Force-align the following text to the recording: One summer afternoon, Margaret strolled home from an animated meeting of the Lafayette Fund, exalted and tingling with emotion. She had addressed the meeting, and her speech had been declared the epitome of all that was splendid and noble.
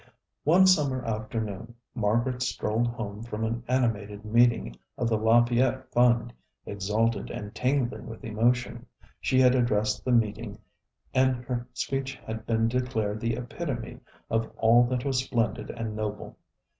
One 0.45 0.65
summer 0.65 1.05
afternoon, 1.05 1.75
Margaret 1.93 2.41
strolled 2.41 2.87
home 2.87 3.21
from 3.21 3.43
an 3.43 3.63
animated 3.67 4.25
meeting 4.25 4.75
of 4.97 5.07
the 5.07 5.15
Lafayette 5.15 5.91
Fund, 5.93 6.33
exalted 6.65 7.29
and 7.29 7.53
tingling 7.53 8.07
with 8.07 8.23
emotion. 8.23 8.87
She 9.19 9.39
had 9.39 9.53
addressed 9.53 10.03
the 10.03 10.11
meeting, 10.11 10.57
and 11.13 11.35
her 11.45 11.67
speech 11.75 12.15
had 12.25 12.47
been 12.47 12.67
declared 12.67 13.19
the 13.21 13.35
epitome 13.35 13.99
of 14.27 14.49
all 14.57 14.85
that 14.85 15.05
was 15.05 15.23
splendid 15.23 15.69
and 15.69 15.95
noble. 15.95 16.35